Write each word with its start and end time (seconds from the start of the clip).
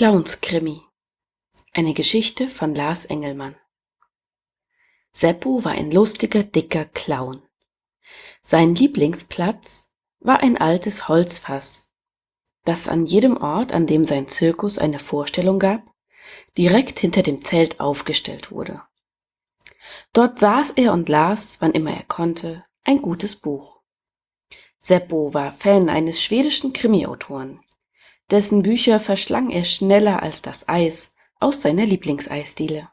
Clownskrimi. 0.00 0.80
Eine 1.74 1.92
Geschichte 1.92 2.48
von 2.48 2.74
Lars 2.74 3.04
Engelmann. 3.04 3.54
Seppo 5.12 5.62
war 5.62 5.72
ein 5.72 5.90
lustiger, 5.90 6.42
dicker 6.42 6.86
Clown. 6.86 7.42
Sein 8.40 8.74
Lieblingsplatz 8.74 9.92
war 10.20 10.40
ein 10.40 10.56
altes 10.56 11.08
Holzfass, 11.08 11.92
das 12.64 12.88
an 12.88 13.04
jedem 13.04 13.36
Ort, 13.36 13.72
an 13.72 13.86
dem 13.86 14.06
sein 14.06 14.26
Zirkus 14.26 14.78
eine 14.78 14.98
Vorstellung 14.98 15.58
gab, 15.58 15.82
direkt 16.56 16.98
hinter 16.98 17.22
dem 17.22 17.42
Zelt 17.42 17.78
aufgestellt 17.78 18.50
wurde. 18.50 18.80
Dort 20.14 20.38
saß 20.38 20.70
er 20.76 20.94
und 20.94 21.10
las, 21.10 21.60
wann 21.60 21.72
immer 21.72 21.92
er 21.92 22.04
konnte, 22.04 22.64
ein 22.84 23.02
gutes 23.02 23.36
Buch. 23.36 23.82
Seppo 24.78 25.34
war 25.34 25.52
Fan 25.52 25.90
eines 25.90 26.22
schwedischen 26.22 26.72
Krimiautoren, 26.72 27.60
dessen 28.30 28.62
Bücher 28.62 29.00
verschlang 29.00 29.50
er 29.50 29.64
schneller 29.64 30.22
als 30.22 30.42
das 30.42 30.68
Eis 30.68 31.14
aus 31.38 31.60
seiner 31.60 31.86
Lieblingseisdiele. 31.86 32.88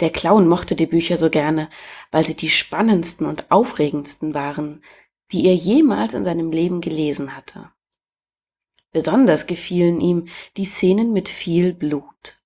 Der 0.00 0.10
Clown 0.10 0.46
mochte 0.46 0.76
die 0.76 0.86
Bücher 0.86 1.16
so 1.16 1.30
gerne, 1.30 1.70
weil 2.10 2.24
sie 2.24 2.36
die 2.36 2.50
spannendsten 2.50 3.26
und 3.26 3.50
aufregendsten 3.50 4.34
waren, 4.34 4.82
die 5.32 5.46
er 5.46 5.54
jemals 5.54 6.14
in 6.14 6.24
seinem 6.24 6.50
Leben 6.50 6.80
gelesen 6.80 7.34
hatte. 7.34 7.70
Besonders 8.92 9.46
gefielen 9.46 10.00
ihm 10.00 10.28
die 10.56 10.64
Szenen 10.64 11.12
mit 11.12 11.28
viel 11.28 11.72
Blut. 11.72 12.42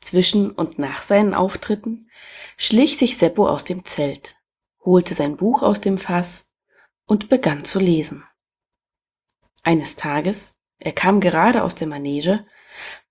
Zwischen 0.00 0.50
und 0.50 0.78
nach 0.78 1.02
seinen 1.02 1.34
Auftritten 1.34 2.10
schlich 2.56 2.96
sich 2.96 3.16
Seppo 3.16 3.48
aus 3.48 3.64
dem 3.64 3.84
Zelt, 3.84 4.36
holte 4.84 5.14
sein 5.14 5.36
Buch 5.36 5.62
aus 5.62 5.80
dem 5.80 5.98
Fass 5.98 6.52
und 7.04 7.28
begann 7.28 7.64
zu 7.64 7.78
lesen. 7.78 8.24
Eines 9.70 9.94
Tages, 9.94 10.56
er 10.80 10.90
kam 10.90 11.20
gerade 11.20 11.62
aus 11.62 11.76
der 11.76 11.86
Manege, 11.86 12.44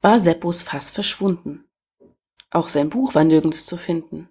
war 0.02 0.20
Seppos 0.20 0.62
Fass 0.62 0.92
verschwunden. 0.92 1.64
Auch 2.52 2.68
sein 2.68 2.90
Buch 2.90 3.16
war 3.16 3.24
nirgends 3.24 3.66
zu 3.66 3.78
finden. 3.78 4.28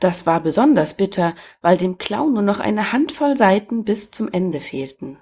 Das 0.00 0.24
war 0.24 0.40
besonders 0.40 0.94
bitter, 0.94 1.34
weil 1.60 1.76
dem 1.76 1.98
Clown 1.98 2.32
nur 2.32 2.42
noch 2.42 2.58
eine 2.58 2.90
Handvoll 2.90 3.36
Seiten 3.36 3.84
bis 3.84 4.10
zum 4.10 4.32
Ende 4.32 4.62
fehlten. 4.62 5.18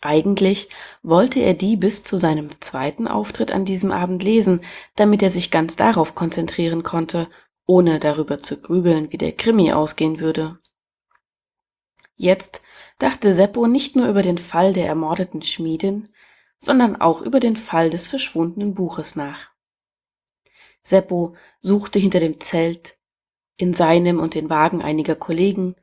Eigentlich 0.00 0.70
wollte 1.02 1.40
er 1.40 1.52
die 1.52 1.76
bis 1.76 2.02
zu 2.02 2.16
seinem 2.16 2.48
zweiten 2.62 3.06
Auftritt 3.06 3.52
an 3.52 3.66
diesem 3.66 3.92
Abend 3.92 4.22
lesen, 4.22 4.62
damit 4.96 5.22
er 5.22 5.30
sich 5.30 5.50
ganz 5.50 5.76
darauf 5.76 6.14
konzentrieren 6.14 6.82
konnte, 6.82 7.28
ohne 7.66 8.00
darüber 8.00 8.38
zu 8.38 8.58
grübeln, 8.58 9.12
wie 9.12 9.18
der 9.18 9.32
Krimi 9.32 9.70
ausgehen 9.70 10.18
würde. 10.18 10.61
Jetzt 12.16 12.62
dachte 12.98 13.34
Seppo 13.34 13.66
nicht 13.66 13.96
nur 13.96 14.08
über 14.08 14.22
den 14.22 14.38
Fall 14.38 14.72
der 14.72 14.86
ermordeten 14.86 15.42
Schmiedin, 15.42 16.08
sondern 16.58 17.00
auch 17.00 17.20
über 17.22 17.40
den 17.40 17.56
Fall 17.56 17.90
des 17.90 18.06
verschwundenen 18.06 18.74
Buches 18.74 19.16
nach. 19.16 19.50
Seppo 20.82 21.34
suchte 21.60 21.98
hinter 21.98 22.20
dem 22.20 22.40
Zelt, 22.40 22.98
in 23.56 23.74
seinem 23.74 24.18
und 24.20 24.34
den 24.34 24.50
Wagen 24.50 24.82
einiger 24.82 25.14
Kollegen 25.14 25.76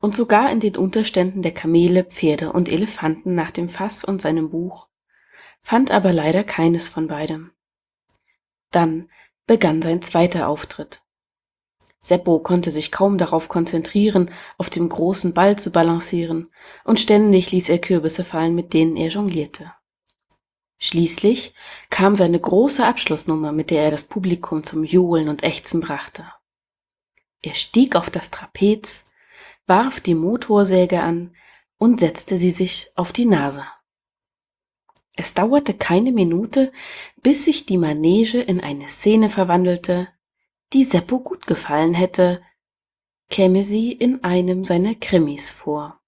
und 0.00 0.14
sogar 0.14 0.50
in 0.50 0.60
den 0.60 0.76
Unterständen 0.76 1.42
der 1.42 1.54
Kamele, 1.54 2.04
Pferde 2.04 2.52
und 2.52 2.68
Elefanten 2.68 3.34
nach 3.34 3.50
dem 3.50 3.68
Fass 3.68 4.04
und 4.04 4.20
seinem 4.20 4.50
Buch, 4.50 4.88
fand 5.60 5.90
aber 5.90 6.12
leider 6.12 6.44
keines 6.44 6.88
von 6.88 7.08
beidem. 7.08 7.52
Dann 8.70 9.10
begann 9.46 9.80
sein 9.80 10.02
zweiter 10.02 10.48
Auftritt. 10.48 11.02
Seppo 12.06 12.38
konnte 12.38 12.70
sich 12.70 12.92
kaum 12.92 13.18
darauf 13.18 13.48
konzentrieren, 13.48 14.30
auf 14.58 14.70
dem 14.70 14.88
großen 14.88 15.34
Ball 15.34 15.58
zu 15.58 15.72
balancieren, 15.72 16.50
und 16.84 17.00
ständig 17.00 17.50
ließ 17.50 17.68
er 17.68 17.80
Kürbisse 17.80 18.22
fallen, 18.22 18.54
mit 18.54 18.74
denen 18.74 18.96
er 18.96 19.08
jonglierte. 19.08 19.72
Schließlich 20.78 21.54
kam 21.90 22.14
seine 22.14 22.38
große 22.38 22.86
Abschlussnummer, 22.86 23.50
mit 23.50 23.70
der 23.70 23.82
er 23.82 23.90
das 23.90 24.04
Publikum 24.04 24.62
zum 24.62 24.84
Johlen 24.84 25.28
und 25.28 25.42
Ächzen 25.42 25.80
brachte. 25.80 26.24
Er 27.42 27.54
stieg 27.54 27.96
auf 27.96 28.08
das 28.08 28.30
Trapez, 28.30 29.06
warf 29.66 30.00
die 30.00 30.14
Motorsäge 30.14 31.02
an 31.02 31.34
und 31.76 32.00
setzte 32.00 32.36
sie 32.36 32.50
sich 32.50 32.92
auf 32.94 33.12
die 33.12 33.26
Nase. 33.26 33.64
Es 35.14 35.34
dauerte 35.34 35.74
keine 35.74 36.12
Minute, 36.12 36.70
bis 37.22 37.46
sich 37.46 37.66
die 37.66 37.78
Manege 37.78 38.40
in 38.40 38.60
eine 38.60 38.88
Szene 38.88 39.28
verwandelte, 39.28 40.08
die 40.72 40.84
Seppo 40.84 41.20
gut 41.20 41.46
gefallen 41.46 41.94
hätte, 41.94 42.42
käme 43.28 43.64
sie 43.64 43.92
in 43.92 44.24
einem 44.24 44.64
seiner 44.64 44.94
Krimis 44.94 45.50
vor. 45.50 46.00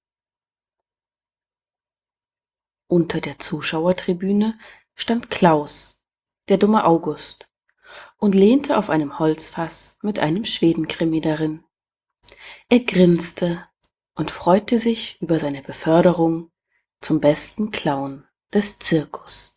Unter 2.87 3.21
der 3.21 3.39
Zuschauertribüne 3.39 4.59
stand 4.95 5.31
Klaus, 5.31 6.01
der 6.49 6.59
dumme 6.59 6.85
August, 6.85 7.51
und 8.19 8.35
lehnte 8.35 8.79
auf 8.79 8.91
einem 8.91 9.19
Holzfass 9.19 9.99
mit 10.03 10.19
einem 10.19 10.45
Schwedenkrimi 10.45 11.21
darin. 11.21 11.65
Er 12.69 12.81
grinste 12.81 13.67
und 14.15 14.31
freute 14.31 14.79
sich 14.79 15.21
über 15.21 15.39
seine 15.39 15.63
Beförderung 15.63 16.51
zum 17.01 17.21
besten 17.21 17.71
Clown 17.71 18.27
des 18.53 18.79
Zirkus. 18.79 19.48